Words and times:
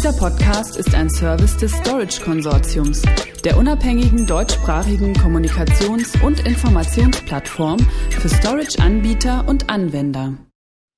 Dieser 0.00 0.14
Podcast 0.14 0.78
ist 0.78 0.94
ein 0.94 1.10
Service 1.10 1.58
des 1.58 1.72
Storage 1.72 2.22
Konsortiums, 2.22 3.02
der 3.44 3.58
unabhängigen 3.58 4.26
deutschsprachigen 4.26 5.12
Kommunikations- 5.12 6.18
und 6.24 6.40
Informationsplattform 6.46 7.78
für 8.08 8.30
Storage-Anbieter 8.30 9.46
und 9.46 9.68
Anwender. 9.68 10.38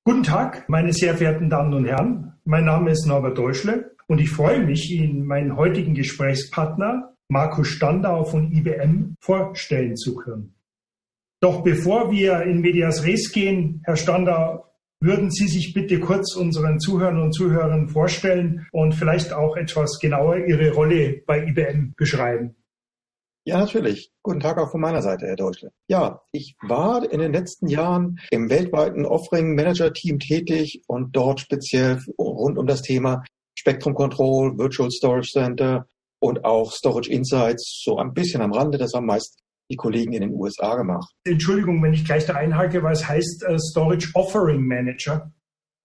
Guten 0.05 0.23
Tag, 0.23 0.69
meine 0.69 0.93
sehr 0.93 1.17
verehrten 1.17 1.49
Damen 1.49 1.73
und 1.73 1.85
Herren. 1.85 2.31
Mein 2.45 2.63
Name 2.63 2.91
ist 2.91 3.05
Norbert 3.05 3.37
Deutschle 3.37 3.93
und 4.07 4.21
ich 4.21 4.29
freue 4.29 4.63
mich, 4.63 4.89
Ihnen 4.89 5.25
meinen 5.25 5.57
heutigen 5.57 5.95
Gesprächspartner 5.95 7.13
Markus 7.27 7.67
Standau 7.67 8.23
von 8.23 8.53
IBM 8.53 9.15
vorstellen 9.19 9.97
zu 9.97 10.15
können. 10.15 10.55
Doch 11.41 11.61
bevor 11.61 12.09
wir 12.09 12.43
in 12.43 12.61
Medias 12.61 13.03
Res 13.03 13.33
gehen, 13.33 13.81
Herr 13.83 13.97
Standau, 13.97 14.72
würden 15.03 15.29
Sie 15.29 15.47
sich 15.47 15.73
bitte 15.73 15.99
kurz 15.99 16.35
unseren 16.35 16.79
Zuhörern 16.79 17.21
und 17.21 17.33
Zuhörern 17.33 17.89
vorstellen 17.89 18.65
und 18.71 18.93
vielleicht 18.93 19.33
auch 19.33 19.57
etwas 19.57 19.99
genauer 19.99 20.37
Ihre 20.37 20.71
Rolle 20.71 21.21
bei 21.27 21.45
IBM 21.45 21.93
beschreiben? 21.97 22.55
Ja, 23.45 23.59
natürlich. 23.59 24.13
Guten 24.21 24.39
Tag 24.39 24.57
auch 24.57 24.71
von 24.71 24.79
meiner 24.79 25.01
Seite, 25.01 25.25
Herr 25.25 25.35
Deutschle. 25.35 25.73
Ja, 25.89 26.21
ich 26.31 26.55
war 26.61 27.11
in 27.11 27.19
den 27.19 27.33
letzten 27.33 27.67
Jahren 27.67 28.17
im 28.31 28.49
weltweiten 28.49 29.05
Offering 29.05 29.55
Manager 29.55 29.91
Team 29.91 30.19
tätig 30.19 30.81
und 30.87 31.13
dort 31.13 31.41
speziell 31.41 31.99
rund 32.17 32.57
um 32.57 32.65
das 32.65 32.81
Thema 32.81 33.21
Spectrum 33.59 33.95
Control, 33.95 34.57
Virtual 34.57 34.89
Storage 34.89 35.31
Center 35.33 35.85
und 36.19 36.45
auch 36.45 36.71
Storage 36.71 37.11
Insights 37.11 37.81
so 37.83 37.97
ein 37.97 38.13
bisschen 38.13 38.41
am 38.41 38.53
Rande. 38.53 38.77
Das 38.77 38.93
haben 38.93 39.07
meist 39.07 39.42
die 39.69 39.75
Kollegen 39.75 40.13
in 40.13 40.21
den 40.21 40.33
USA 40.33 40.75
gemacht. 40.75 41.13
Entschuldigung, 41.25 41.81
wenn 41.83 41.93
ich 41.93 42.05
gleich 42.05 42.25
da 42.25 42.33
einhake, 42.33 42.83
was 42.83 43.07
heißt 43.07 43.43
äh, 43.43 43.57
Storage 43.59 44.09
Offering 44.13 44.65
Manager? 44.65 45.31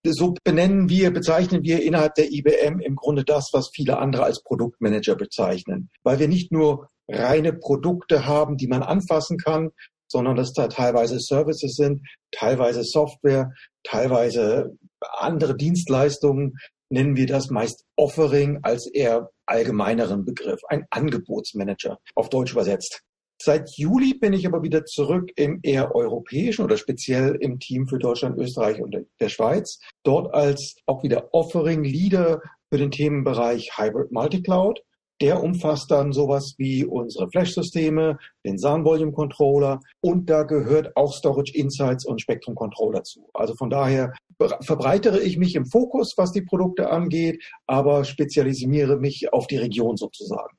So 0.06 0.34
benennen 0.44 0.88
wir, 0.88 1.12
bezeichnen 1.12 1.62
wir 1.64 1.82
innerhalb 1.82 2.14
der 2.14 2.30
IBM 2.30 2.80
im 2.80 2.94
Grunde 2.94 3.24
das, 3.24 3.50
was 3.52 3.70
viele 3.74 3.98
andere 3.98 4.22
als 4.22 4.42
Produktmanager 4.42 5.16
bezeichnen. 5.16 5.90
Weil 6.02 6.18
wir 6.18 6.28
nicht 6.28 6.52
nur 6.52 6.88
reine 7.08 7.52
Produkte 7.52 8.26
haben, 8.26 8.56
die 8.56 8.68
man 8.68 8.82
anfassen 8.82 9.38
kann, 9.38 9.70
sondern 10.10 10.36
dass 10.36 10.52
da 10.52 10.68
teilweise 10.68 11.18
Services 11.20 11.74
sind, 11.74 12.00
teilweise 12.30 12.84
Software, 12.84 13.52
teilweise 13.82 14.76
andere 15.00 15.56
Dienstleistungen, 15.56 16.54
nennen 16.90 17.16
wir 17.16 17.26
das 17.26 17.50
meist 17.50 17.84
Offering 17.96 18.60
als 18.62 18.86
eher 18.90 19.30
allgemeineren 19.46 20.24
Begriff, 20.24 20.60
ein 20.68 20.86
Angebotsmanager 20.90 21.98
auf 22.14 22.30
Deutsch 22.30 22.52
übersetzt. 22.52 23.02
Seit 23.40 23.70
Juli 23.76 24.14
bin 24.14 24.32
ich 24.32 24.46
aber 24.46 24.64
wieder 24.64 24.84
zurück 24.84 25.30
im 25.36 25.60
eher 25.62 25.94
europäischen 25.94 26.64
oder 26.64 26.76
speziell 26.76 27.36
im 27.40 27.60
Team 27.60 27.86
für 27.86 27.98
Deutschland, 27.98 28.36
Österreich 28.36 28.80
und 28.82 28.96
der 29.20 29.28
Schweiz. 29.28 29.78
Dort 30.02 30.34
als 30.34 30.76
auch 30.86 31.04
wieder 31.04 31.28
Offering 31.32 31.84
Leader 31.84 32.40
für 32.68 32.78
den 32.78 32.90
Themenbereich 32.90 33.78
Hybrid 33.78 34.10
Multicloud. 34.10 34.82
Der 35.20 35.42
umfasst 35.42 35.90
dann 35.90 36.12
sowas 36.12 36.54
wie 36.58 36.84
unsere 36.84 37.28
Flash-Systeme, 37.28 38.18
den 38.44 38.58
SAN 38.58 38.84
Volume 38.84 39.12
Controller 39.12 39.80
und 40.00 40.30
da 40.30 40.44
gehört 40.44 40.96
auch 40.96 41.12
Storage 41.12 41.52
Insights 41.56 42.06
und 42.06 42.20
Spectrum 42.20 42.54
Control 42.54 42.92
dazu. 42.92 43.28
Also 43.34 43.54
von 43.54 43.70
daher 43.70 44.12
verbreitere 44.60 45.20
ich 45.20 45.36
mich 45.36 45.54
im 45.56 45.66
Fokus, 45.66 46.14
was 46.16 46.30
die 46.30 46.42
Produkte 46.42 46.90
angeht, 46.90 47.42
aber 47.66 48.04
spezialisiere 48.04 48.96
mich 48.98 49.32
auf 49.32 49.46
die 49.48 49.56
Region 49.56 49.96
sozusagen. 49.96 50.57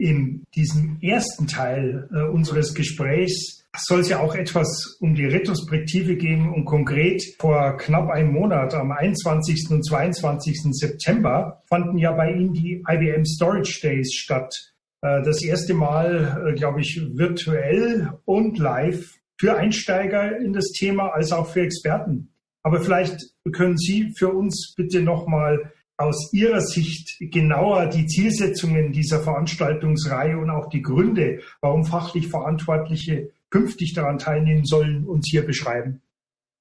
In 0.00 0.46
diesem 0.54 0.96
ersten 1.02 1.46
Teil 1.46 2.08
äh, 2.10 2.22
unseres 2.22 2.72
Gesprächs 2.72 3.66
soll 3.76 4.00
es 4.00 4.08
ja 4.08 4.20
auch 4.20 4.34
etwas 4.34 4.96
um 4.98 5.14
die 5.14 5.26
Retrospektive 5.26 6.16
gehen 6.16 6.48
und 6.48 6.64
konkret 6.64 7.22
vor 7.38 7.76
knapp 7.76 8.08
einem 8.08 8.32
Monat, 8.32 8.72
am 8.72 8.92
21. 8.92 9.66
und 9.68 9.84
22. 9.84 10.58
September, 10.72 11.62
fanden 11.68 11.98
ja 11.98 12.12
bei 12.12 12.32
Ihnen 12.32 12.54
die 12.54 12.82
IBM 12.88 13.26
Storage 13.26 13.78
Days 13.82 14.14
statt. 14.14 14.72
Äh, 15.02 15.22
das 15.22 15.42
erste 15.42 15.74
Mal, 15.74 16.46
äh, 16.48 16.54
glaube 16.54 16.80
ich, 16.80 16.98
virtuell 17.12 18.10
und 18.24 18.56
live 18.56 19.18
für 19.38 19.58
Einsteiger 19.58 20.38
in 20.38 20.54
das 20.54 20.72
Thema 20.72 21.08
als 21.08 21.30
auch 21.30 21.48
für 21.48 21.60
Experten. 21.60 22.32
Aber 22.62 22.80
vielleicht 22.80 23.20
können 23.52 23.76
Sie 23.76 24.14
für 24.16 24.30
uns 24.30 24.72
bitte 24.74 25.02
nochmal 25.02 25.72
aus 26.00 26.32
Ihrer 26.32 26.62
Sicht 26.62 27.18
genauer 27.20 27.86
die 27.86 28.06
Zielsetzungen 28.06 28.92
dieser 28.92 29.20
Veranstaltungsreihe 29.20 30.38
und 30.38 30.50
auch 30.50 30.68
die 30.68 30.82
Gründe, 30.82 31.40
warum 31.60 31.84
fachlich 31.84 32.28
Verantwortliche 32.28 33.30
künftig 33.50 33.92
daran 33.92 34.18
teilnehmen 34.18 34.64
sollen, 34.64 35.04
uns 35.06 35.28
hier 35.30 35.44
beschreiben? 35.44 36.00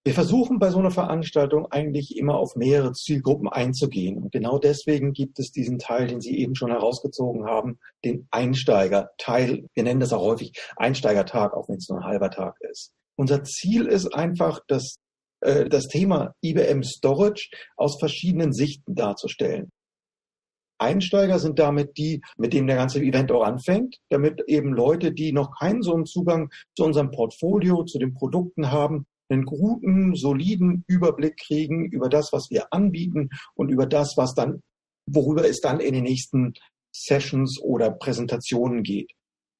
Wir 0.05 0.13
versuchen 0.13 0.59
bei 0.59 0.69
so 0.71 0.79
einer 0.79 0.91
Veranstaltung 0.91 1.67
eigentlich 1.67 2.17
immer 2.17 2.35
auf 2.35 2.55
mehrere 2.55 2.93
Zielgruppen 2.93 3.47
einzugehen. 3.47 4.17
Und 4.17 4.31
genau 4.31 4.57
deswegen 4.57 5.13
gibt 5.13 5.39
es 5.39 5.51
diesen 5.51 5.77
Teil, 5.77 6.07
den 6.07 6.21
Sie 6.21 6.37
eben 6.37 6.55
schon 6.55 6.71
herausgezogen 6.71 7.45
haben, 7.45 7.79
den 8.03 8.27
Einsteigerteil. 8.31 9.67
Wir 9.73 9.83
nennen 9.83 9.99
das 9.99 10.13
auch 10.13 10.23
häufig 10.23 10.53
Einsteigertag, 10.77 11.53
auch 11.53 11.69
wenn 11.69 11.77
es 11.77 11.89
nur 11.89 11.99
ein 11.99 12.05
halber 12.05 12.31
Tag 12.31 12.55
ist. 12.71 12.91
Unser 13.17 13.43
Ziel 13.43 13.85
ist 13.85 14.13
einfach, 14.15 14.61
dass 14.67 14.95
äh, 15.41 15.69
das 15.69 15.87
Thema 15.87 16.33
IBM 16.41 16.83
Storage 16.83 17.49
aus 17.77 17.97
verschiedenen 17.99 18.53
Sichten 18.53 18.95
darzustellen. 18.95 19.69
Einsteiger 20.79 21.39
sind 21.39 21.59
damit 21.59 21.97
die, 21.97 22.21
mit 22.37 22.53
denen 22.53 22.67
der 22.67 22.77
ganze 22.77 23.01
Event 23.01 23.31
auch 23.31 23.43
anfängt, 23.43 23.97
damit 24.09 24.41
eben 24.47 24.73
Leute, 24.73 25.11
die 25.11 25.33
noch 25.33 25.51
keinen 25.59 25.81
so 25.81 25.93
einen 25.93 26.05
Zugang 26.05 26.49
zu 26.75 26.85
unserem 26.85 27.11
Portfolio, 27.11 27.83
zu 27.83 27.99
den 27.99 28.13
Produkten 28.13 28.71
haben, 28.71 29.05
einen 29.29 29.45
guten, 29.45 30.15
soliden 30.15 30.83
Überblick 30.87 31.37
kriegen 31.37 31.85
über 31.91 32.09
das, 32.09 32.31
was 32.31 32.49
wir 32.49 32.73
anbieten 32.73 33.29
und 33.55 33.69
über 33.69 33.85
das, 33.85 34.13
was 34.15 34.33
dann, 34.33 34.61
worüber 35.05 35.47
es 35.47 35.59
dann 35.59 35.79
in 35.79 35.93
den 35.93 36.03
nächsten 36.03 36.53
Sessions 36.91 37.59
oder 37.61 37.91
Präsentationen 37.91 38.81
geht. 38.81 39.11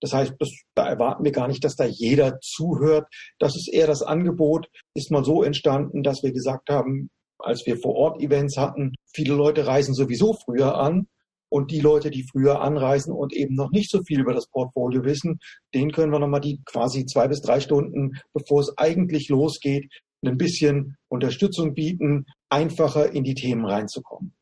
Das 0.02 0.14
heißt, 0.14 0.34
das, 0.40 0.50
da 0.76 0.88
erwarten 0.88 1.24
wir 1.24 1.32
gar 1.32 1.48
nicht, 1.48 1.64
dass 1.64 1.76
da 1.76 1.86
jeder 1.86 2.40
zuhört. 2.42 3.08
Das 3.38 3.56
ist 3.56 3.72
eher 3.72 3.88
das 3.88 4.02
Angebot, 4.02 4.68
ist 4.94 5.12
mal 5.12 5.24
so 5.24 5.44
entstanden, 5.44 6.04
dass 6.04 6.24
wir 6.24 6.32
gesagt 6.32 6.70
haben, 6.70 7.10
als 7.40 7.66
wir 7.66 7.78
vor 7.78 7.96
Ort 7.96 8.22
Events 8.22 8.58
hatten, 8.58 8.94
viele 9.14 9.34
Leute 9.34 9.66
reisen 9.66 9.94
sowieso 9.94 10.34
früher 10.34 10.78
an. 10.78 11.08
Und 11.52 11.72
die 11.72 11.80
Leute, 11.80 12.12
die 12.12 12.28
früher 12.32 12.62
anreisen 12.62 13.12
und 13.12 13.34
eben 13.34 13.56
noch 13.56 13.72
nicht 13.72 13.90
so 13.90 14.04
viel 14.04 14.20
über 14.20 14.36
das 14.36 14.48
Portfolio 14.48 15.04
wissen, 15.04 15.40
denen 15.74 15.92
können 15.92 16.12
wir 16.12 16.20
nochmal 16.20 16.42
die 16.42 16.62
quasi 16.64 17.08
zwei 17.08 17.28
bis 17.28 17.42
drei 17.42 17.60
Stunden, 17.60 18.12
bevor 18.34 18.62
es 18.62 18.78
eigentlich 18.78 19.30
losgeht, 19.30 19.92
ein 20.24 20.38
bisschen 20.38 20.96
Unterstützung 21.08 21.74
bieten, 21.74 22.26
einfacher 22.50 23.12
in 23.14 23.24
die 23.24 23.34
Themen 23.34 23.66
reinzukommen. 23.66 24.36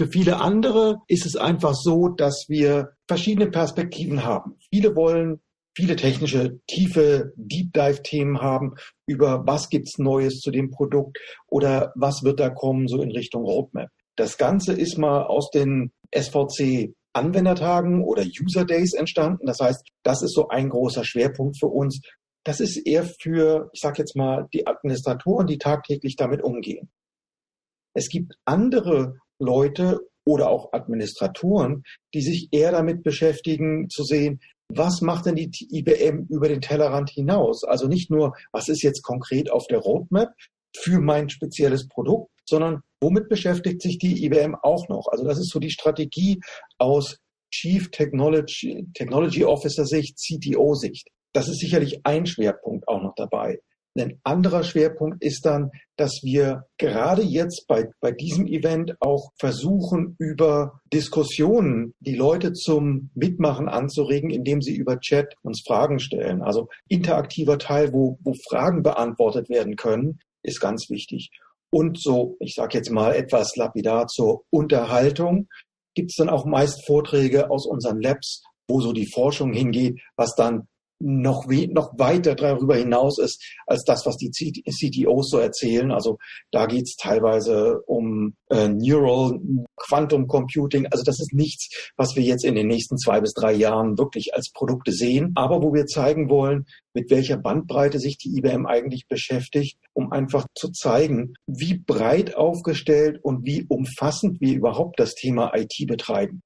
Für 0.00 0.06
viele 0.06 0.40
andere 0.40 1.02
ist 1.08 1.26
es 1.26 1.36
einfach 1.36 1.74
so, 1.74 2.08
dass 2.08 2.46
wir 2.48 2.92
verschiedene 3.06 3.50
Perspektiven 3.50 4.24
haben. 4.24 4.56
Viele 4.70 4.96
wollen 4.96 5.42
viele 5.76 5.94
technische, 5.94 6.58
tiefe 6.66 7.34
Deep 7.36 7.74
Dive 7.74 8.02
Themen 8.02 8.40
haben 8.40 8.76
über 9.06 9.46
was 9.46 9.68
gibt's 9.68 9.98
Neues 9.98 10.40
zu 10.40 10.50
dem 10.50 10.70
Produkt 10.70 11.18
oder 11.48 11.92
was 11.96 12.22
wird 12.22 12.40
da 12.40 12.48
kommen 12.48 12.88
so 12.88 13.02
in 13.02 13.10
Richtung 13.10 13.44
Roadmap. 13.44 13.90
Das 14.16 14.38
Ganze 14.38 14.72
ist 14.72 14.96
mal 14.96 15.24
aus 15.24 15.50
den 15.50 15.92
SVC 16.14 16.94
Anwendertagen 17.12 18.02
oder 18.02 18.22
User 18.22 18.64
Days 18.64 18.94
entstanden. 18.94 19.44
Das 19.44 19.60
heißt, 19.60 19.86
das 20.02 20.22
ist 20.22 20.32
so 20.32 20.48
ein 20.48 20.70
großer 20.70 21.04
Schwerpunkt 21.04 21.58
für 21.60 21.68
uns. 21.68 22.00
Das 22.42 22.60
ist 22.60 22.78
eher 22.86 23.04
für, 23.04 23.68
ich 23.74 23.82
sage 23.82 23.98
jetzt 23.98 24.16
mal, 24.16 24.48
die 24.54 24.66
Administratoren, 24.66 25.46
die 25.46 25.58
tagtäglich 25.58 26.16
damit 26.16 26.42
umgehen. 26.42 26.88
Es 27.92 28.08
gibt 28.08 28.32
andere 28.46 29.18
Leute 29.40 30.00
oder 30.24 30.50
auch 30.50 30.72
Administratoren, 30.72 31.82
die 32.14 32.22
sich 32.22 32.48
eher 32.52 32.72
damit 32.72 33.02
beschäftigen, 33.02 33.88
zu 33.88 34.04
sehen, 34.04 34.40
was 34.72 35.00
macht 35.00 35.26
denn 35.26 35.34
die 35.34 35.50
IBM 35.70 36.26
über 36.28 36.48
den 36.48 36.60
Tellerrand 36.60 37.10
hinaus? 37.10 37.64
Also 37.64 37.88
nicht 37.88 38.10
nur, 38.10 38.36
was 38.52 38.68
ist 38.68 38.82
jetzt 38.82 39.02
konkret 39.02 39.50
auf 39.50 39.66
der 39.66 39.78
Roadmap 39.78 40.30
für 40.76 41.00
mein 41.00 41.28
spezielles 41.28 41.88
Produkt, 41.88 42.30
sondern 42.48 42.82
womit 43.00 43.28
beschäftigt 43.28 43.82
sich 43.82 43.98
die 43.98 44.24
IBM 44.24 44.54
auch 44.62 44.88
noch? 44.88 45.08
Also 45.10 45.24
das 45.24 45.38
ist 45.38 45.50
so 45.50 45.58
die 45.58 45.70
Strategie 45.70 46.40
aus 46.78 47.18
Chief 47.52 47.90
Technology, 47.90 48.86
Technology 48.94 49.44
Officer 49.44 49.84
Sicht, 49.84 50.18
CTO 50.18 50.74
Sicht. 50.74 51.08
Das 51.32 51.48
ist 51.48 51.58
sicherlich 51.58 52.00
ein 52.04 52.26
Schwerpunkt 52.26 52.86
auch 52.86 53.02
noch 53.02 53.14
dabei. 53.16 53.60
Ein 53.98 54.20
anderer 54.22 54.62
Schwerpunkt 54.62 55.22
ist 55.22 55.44
dann, 55.44 55.70
dass 55.96 56.20
wir 56.22 56.64
gerade 56.78 57.22
jetzt 57.22 57.66
bei, 57.66 57.90
bei 58.00 58.12
diesem 58.12 58.46
Event 58.46 58.94
auch 59.00 59.30
versuchen, 59.38 60.14
über 60.18 60.80
Diskussionen 60.92 61.94
die 61.98 62.14
Leute 62.14 62.52
zum 62.52 63.10
Mitmachen 63.14 63.68
anzuregen, 63.68 64.30
indem 64.30 64.62
sie 64.62 64.76
über 64.76 65.00
Chat 65.00 65.34
uns 65.42 65.62
Fragen 65.66 65.98
stellen. 65.98 66.42
Also 66.42 66.68
interaktiver 66.88 67.58
Teil, 67.58 67.92
wo, 67.92 68.18
wo 68.22 68.34
Fragen 68.48 68.82
beantwortet 68.82 69.48
werden 69.48 69.76
können, 69.76 70.20
ist 70.42 70.60
ganz 70.60 70.88
wichtig. 70.88 71.30
Und 71.70 72.00
so, 72.00 72.36
ich 72.40 72.54
sage 72.54 72.78
jetzt 72.78 72.90
mal 72.90 73.14
etwas 73.14 73.56
lapidar 73.56 74.06
zur 74.06 74.44
Unterhaltung, 74.50 75.48
gibt 75.94 76.10
es 76.10 76.16
dann 76.16 76.28
auch 76.28 76.44
meist 76.44 76.86
Vorträge 76.86 77.50
aus 77.50 77.66
unseren 77.66 78.00
Labs, 78.00 78.42
wo 78.68 78.80
so 78.80 78.92
die 78.92 79.10
Forschung 79.12 79.52
hingeht, 79.52 80.00
was 80.16 80.34
dann 80.36 80.68
noch, 81.00 81.48
we 81.48 81.66
noch 81.72 81.98
weiter 81.98 82.34
darüber 82.34 82.76
hinaus 82.76 83.18
ist, 83.18 83.42
als 83.66 83.84
das, 83.84 84.04
was 84.06 84.16
die 84.16 84.30
CTOs 84.30 85.30
so 85.30 85.38
erzählen. 85.38 85.90
Also 85.90 86.18
da 86.50 86.66
geht's 86.66 86.96
teilweise 86.96 87.80
um 87.86 88.34
äh, 88.50 88.68
Neural, 88.68 89.40
Quantum 89.76 90.26
Computing. 90.26 90.86
Also 90.86 91.02
das 91.04 91.20
ist 91.20 91.32
nichts, 91.32 91.90
was 91.96 92.16
wir 92.16 92.22
jetzt 92.22 92.44
in 92.44 92.54
den 92.54 92.68
nächsten 92.68 92.98
zwei 92.98 93.20
bis 93.20 93.32
drei 93.32 93.52
Jahren 93.52 93.98
wirklich 93.98 94.34
als 94.34 94.50
Produkte 94.52 94.92
sehen, 94.92 95.32
aber 95.34 95.62
wo 95.62 95.72
wir 95.72 95.86
zeigen 95.86 96.28
wollen, 96.28 96.66
mit 96.94 97.10
welcher 97.10 97.36
Bandbreite 97.36 97.98
sich 97.98 98.18
die 98.18 98.36
IBM 98.36 98.66
eigentlich 98.66 99.06
beschäftigt, 99.08 99.78
um 99.92 100.12
einfach 100.12 100.46
zu 100.54 100.70
zeigen, 100.70 101.34
wie 101.46 101.78
breit 101.78 102.36
aufgestellt 102.36 103.18
und 103.22 103.46
wie 103.46 103.64
umfassend 103.68 104.40
wir 104.40 104.54
überhaupt 104.54 105.00
das 105.00 105.14
Thema 105.14 105.52
IT 105.54 105.86
betreiben. 105.86 106.42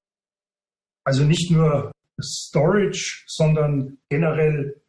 Also 1.04 1.24
nicht 1.24 1.50
nur 1.50 1.92
Storage, 2.20 3.24
sondern 3.26 3.98
generell 4.08 4.80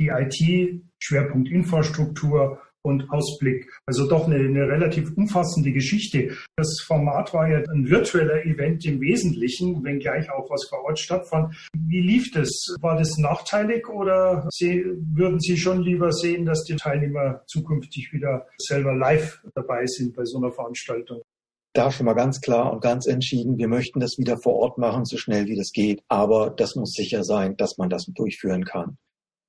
die 0.00 0.08
IT, 0.08 0.82
Schwerpunkt 0.98 1.50
Infrastruktur 1.50 2.60
und 2.86 3.10
Ausblick. 3.10 3.68
Also 3.84 4.08
doch 4.08 4.26
eine, 4.26 4.36
eine, 4.36 4.68
relativ 4.68 5.12
umfassende 5.16 5.72
Geschichte. 5.72 6.36
Das 6.56 6.78
Format 6.86 7.34
war 7.34 7.48
ja 7.48 7.58
ein 7.58 7.90
virtueller 7.90 8.46
Event 8.46 8.84
im 8.86 9.00
Wesentlichen, 9.00 9.82
wenngleich 9.82 10.30
auch 10.30 10.48
was 10.48 10.68
vor 10.68 10.84
Ort 10.84 10.98
stattfand. 10.98 11.54
Wie 11.74 12.00
lief 12.00 12.30
das? 12.32 12.48
War 12.80 12.96
das 12.96 13.18
nachteilig 13.18 13.88
oder 13.88 14.46
Sie, 14.50 14.84
würden 15.14 15.40
Sie 15.40 15.56
schon 15.56 15.82
lieber 15.82 16.12
sehen, 16.12 16.46
dass 16.46 16.62
die 16.62 16.76
Teilnehmer 16.76 17.42
zukünftig 17.46 18.12
wieder 18.12 18.46
selber 18.58 18.94
live 18.94 19.42
dabei 19.54 19.84
sind 19.86 20.14
bei 20.14 20.24
so 20.24 20.38
einer 20.38 20.52
Veranstaltung? 20.52 21.22
Da 21.76 21.90
schon 21.90 22.06
mal 22.06 22.14
ganz 22.14 22.40
klar 22.40 22.72
und 22.72 22.80
ganz 22.80 23.06
entschieden, 23.06 23.58
wir 23.58 23.68
möchten 23.68 24.00
das 24.00 24.18
wieder 24.18 24.38
vor 24.38 24.54
Ort 24.54 24.78
machen, 24.78 25.04
so 25.04 25.16
schnell 25.16 25.46
wie 25.46 25.56
das 25.56 25.72
geht. 25.72 26.02
Aber 26.08 26.50
das 26.50 26.74
muss 26.74 26.92
sicher 26.92 27.24
sein, 27.24 27.56
dass 27.56 27.78
man 27.78 27.90
das 27.90 28.06
durchführen 28.06 28.64
kann. 28.64 28.98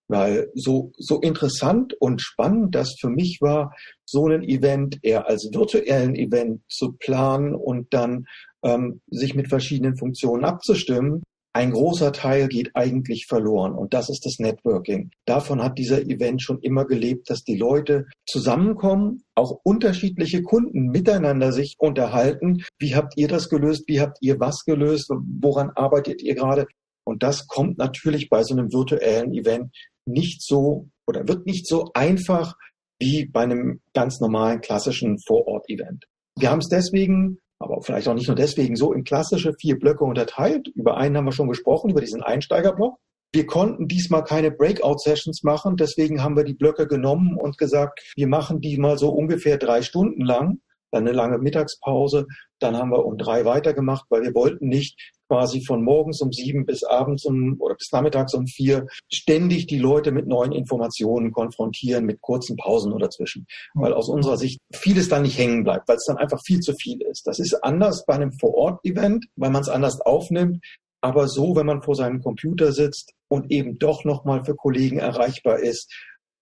Weil 0.10 0.50
so, 0.54 0.92
so 0.98 1.20
interessant 1.20 1.94
und 2.00 2.22
spannend 2.22 2.74
das 2.74 2.96
für 3.00 3.10
mich 3.10 3.40
war, 3.42 3.76
so 4.06 4.28
ein 4.28 4.42
Event 4.44 5.00
eher 5.04 5.28
als 5.28 5.50
virtuellen 5.52 6.16
Event 6.16 6.62
zu 6.70 6.94
planen 6.94 7.54
und 7.54 7.94
dann 7.94 8.26
ähm, 8.64 9.02
sich 9.08 9.36
mit 9.36 9.50
verschiedenen 9.50 9.98
Funktionen 9.98 10.46
abzustimmen, 10.46 11.24
ein 11.58 11.72
großer 11.72 12.12
Teil 12.12 12.50
geht 12.50 12.76
eigentlich 12.76 13.26
verloren 13.26 13.74
und 13.74 13.96
das 13.96 14.10
ist 14.10 14.28
das 14.28 14.38
Networking. 14.38 15.10
Davon 15.26 15.64
hat 15.64 15.80
dieser 15.80 16.04
Event 16.04 16.44
schon 16.44 16.60
immer 16.62 16.86
gelebt, 16.86 17.32
dass 17.32 17.44
die 17.44 17.58
Leute 17.58 18.06
zusammenkommen, 18.28 19.24
auch 19.34 19.60
unterschiedliche 19.64 20.44
Kunden 20.44 20.90
miteinander 20.90 21.52
sich 21.52 21.74
unterhalten. 21.80 22.64
Wie 22.78 22.94
habt 22.94 23.18
ihr 23.18 23.28
das 23.28 23.50
gelöst? 23.50 23.86
Wie 23.88 24.00
habt 24.00 24.20
ihr 24.22 24.40
was 24.40 24.66
gelöst? 24.66 25.10
Woran 25.10 25.72
arbeitet 25.72 26.22
ihr 26.22 26.36
gerade? 26.36 26.68
Und 27.04 27.24
das 27.24 27.48
kommt 27.48 27.80
natürlich 27.80 28.30
bei 28.30 28.44
so 28.44 28.54
einem 28.54 28.72
virtuellen 28.72 29.34
Event 29.34 29.76
nicht 30.06 30.44
so 30.44 30.90
oder 31.08 31.28
wird 31.28 31.48
nicht 31.48 31.68
so 31.68 31.90
einfach 31.96 32.54
wie 33.00 33.26
bei 33.26 33.42
einem 33.42 33.82
ganz 33.96 34.20
normalen 34.20 34.62
klassischen 34.62 35.18
Vorort-Event. 35.26 36.06
Wir 36.38 36.52
haben 36.52 36.60
es 36.60 36.70
deswegen 36.70 37.40
aber 37.60 37.82
vielleicht 37.82 38.08
auch 38.08 38.14
nicht 38.14 38.28
nur 38.28 38.36
deswegen 38.36 38.76
so 38.76 38.94
in 38.94 39.04
klassische 39.04 39.54
vier 39.60 39.80
Blöcke 39.80 40.04
unterteilt. 40.04 40.68
Über 40.70 40.98
einen 40.98 41.18
haben 41.18 41.26
wir 41.26 41.32
schon 41.32 41.50
gesprochen, 41.50 41.90
über 41.90 42.02
diesen 42.02 42.24
Einsteigerblock. 42.24 42.98
Wir 43.34 43.46
konnten 43.46 43.88
diesmal 43.88 44.24
keine 44.24 44.52
Breakout-Sessions 44.52 45.44
machen, 45.44 45.76
deswegen 45.76 46.24
haben 46.24 46.38
wir 46.38 46.46
die 46.46 46.54
Blöcke 46.54 46.88
genommen 46.88 47.36
und 47.38 47.58
gesagt, 47.58 48.14
wir 48.16 48.28
machen 48.28 48.62
die 48.62 48.78
mal 48.78 48.98
so 48.98 49.10
ungefähr 49.10 49.58
drei 49.58 49.82
Stunden 49.82 50.24
lang 50.24 50.60
dann 50.92 51.08
eine 51.08 51.16
lange 51.16 51.38
Mittagspause, 51.38 52.28
dann 52.60 52.76
haben 52.76 52.92
wir 52.92 53.06
um 53.06 53.18
drei 53.18 53.46
weitergemacht, 53.46 54.06
weil 54.10 54.24
wir 54.24 54.34
wollten 54.34 54.68
nicht 54.68 55.14
quasi 55.28 55.64
von 55.66 55.84
morgens 55.84 56.22
um 56.22 56.32
sieben 56.32 56.66
bis 56.66 56.84
abends 56.84 57.26
um 57.26 57.56
oder 57.60 57.76
bis 57.76 57.92
nachmittags 57.92 58.34
um 58.34 58.48
vier 58.48 58.88
ständig 59.12 59.68
die 59.68 59.80
Leute 59.80 60.12
mit 60.12 60.28
neuen 60.28 60.52
Informationen 60.52 61.32
konfrontieren, 61.32 62.06
mit 62.06 62.22
kurzen 62.22 62.56
Pausen 62.56 62.94
oder 62.94 63.08
dazwischen. 63.08 63.46
Weil 63.74 63.94
aus 63.94 64.10
unserer 64.10 64.38
Sicht 64.38 64.60
vieles 64.74 65.10
dann 65.10 65.24
nicht 65.24 65.38
hängen 65.38 65.64
bleibt, 65.64 65.88
weil 65.88 65.98
es 65.98 66.06
dann 66.06 66.18
einfach 66.18 66.40
viel 66.46 66.60
zu 66.60 66.74
viel 66.74 67.02
ist. 67.02 67.28
Das 67.28 67.40
ist 67.40 67.54
anders 67.64 68.06
bei 68.06 68.16
einem 68.16 68.32
Vor-Ort-Event, 68.34 69.26
weil 69.36 69.52
man 69.52 69.62
es 69.62 69.70
anders 69.70 70.00
aufnimmt. 70.02 70.64
Aber 71.02 71.28
so, 71.28 71.56
wenn 71.56 71.66
man 71.66 71.82
vor 71.84 71.96
seinem 71.96 72.22
Computer 72.22 72.72
sitzt 72.72 73.14
und 73.30 73.52
eben 73.52 73.78
doch 73.78 74.04
nochmal 74.04 74.44
für 74.44 74.56
Kollegen 74.56 74.98
erreichbar 74.98 75.60
ist, 75.60 75.94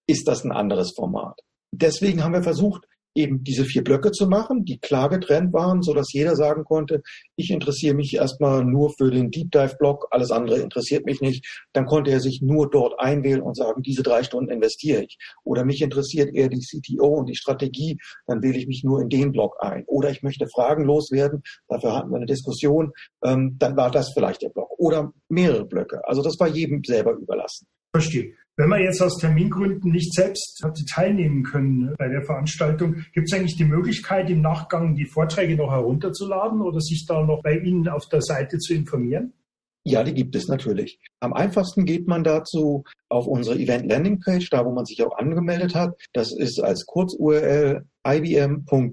ist 0.08 0.28
das 0.28 0.44
ein 0.44 0.52
anderes 0.52 0.94
Format. 0.96 1.40
Deswegen 1.72 2.24
haben 2.24 2.34
wir 2.34 2.44
versucht, 2.44 2.86
eben 3.16 3.44
diese 3.44 3.64
vier 3.64 3.84
Blöcke 3.84 4.12
zu 4.12 4.28
machen, 4.28 4.66
die 4.66 4.78
klar 4.78 5.10
getrennt 5.10 5.54
waren, 5.54 5.82
so 5.82 5.94
dass 5.94 6.12
jeder 6.12 6.36
sagen 6.36 6.66
konnte, 6.66 7.02
ich 7.36 7.50
interessiere 7.50 7.96
mich 7.96 8.14
erstmal 8.14 8.64
nur 8.64 8.94
für 8.94 9.10
den 9.10 9.32
Deep 9.32 9.52
Dive 9.52 9.76
Block, 9.80 10.08
alles 10.12 10.32
andere 10.32 10.60
interessiert 10.60 11.06
mich 11.06 11.22
nicht. 11.22 11.66
Dann 11.74 11.86
konnte 11.86 12.12
er 12.12 12.20
sich 12.20 12.42
nur 12.42 12.70
dort 12.70 13.00
einwählen 13.00 13.42
und 13.42 13.56
sagen, 13.56 13.82
diese 13.82 14.04
drei 14.04 14.24
Stunden 14.24 14.52
investiere 14.52 15.04
ich. 15.04 15.18
Oder 15.44 15.64
mich 15.64 15.82
interessiert 15.82 16.36
eher 16.36 16.50
die 16.50 16.60
CTO 16.60 17.08
und 17.08 17.30
die 17.30 17.36
Strategie, 17.36 17.98
dann 18.28 18.44
wähle 18.44 18.58
ich 18.58 18.68
mich 18.68 18.84
nur 18.84 19.02
in 19.02 19.10
den 19.10 19.32
Block 19.32 19.56
ein. 19.60 19.86
Oder 19.88 20.10
ich 20.12 20.22
möchte 20.22 20.48
Fragen 20.48 20.84
loswerden, 20.84 21.42
dafür 21.70 21.96
hatten 21.96 22.12
wir 22.12 22.18
eine 22.18 22.26
Diskussion, 22.26 22.92
ähm, 23.24 23.56
dann 23.58 23.78
war 23.78 23.92
das 23.92 24.12
vielleicht 24.14 24.42
der 24.42 24.50
Block. 24.50 24.70
Oder 24.78 25.14
mehrere 25.30 25.66
Blöcke. 25.66 26.02
Also 26.06 26.22
das 26.22 26.40
war 26.40 26.48
jedem 26.48 26.84
selber 26.84 27.14
überlassen. 27.14 27.68
Verstehe. 27.92 28.34
Wenn 28.58 28.70
man 28.70 28.82
jetzt 28.82 29.02
aus 29.02 29.18
Termingründen 29.18 29.92
nicht 29.92 30.14
selbst 30.14 30.62
hatte 30.64 30.86
teilnehmen 30.86 31.44
können 31.44 31.94
bei 31.98 32.08
der 32.08 32.24
Veranstaltung, 32.24 33.04
gibt 33.14 33.28
es 33.28 33.34
eigentlich 33.34 33.58
die 33.58 33.66
Möglichkeit, 33.66 34.30
im 34.30 34.40
Nachgang 34.42 34.96
die 34.96 35.06
Vorträge 35.06 35.58
noch 35.58 35.72
herunterzuladen 35.72 36.62
oder 36.62 36.80
sich 36.80 37.06
da 37.06 37.22
noch 37.22 37.42
bei 37.44 37.58
Ihnen 37.58 37.90
auf 37.90 38.08
der 38.08 38.22
Seite 38.22 38.58
zu 38.58 38.74
informieren? 38.74 39.34
Ja, 39.84 40.04
die 40.04 40.14
gibt 40.14 40.36
es 40.36 40.48
natürlich. 40.48 41.00
Am 41.20 41.34
einfachsten 41.34 41.86
geht 41.86 42.08
man 42.08 42.24
dazu 42.24 42.86
auf 43.10 43.28
unsere 43.28 43.60
Event 43.60 43.88
Landing 43.88 44.20
Page, 44.20 44.50
da 44.50 44.66
wo 44.66 44.72
man 44.72 44.86
sich 44.86 45.04
auch 45.04 45.16
angemeldet 45.18 45.76
hat. 45.76 45.96
Das 46.14 46.32
ist 46.32 46.60
als 46.60 46.86
Kurz-URL 46.86 47.86
ibm.biz-ssd 48.08 48.88